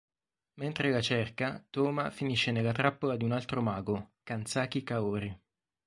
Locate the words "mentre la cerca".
0.61-1.63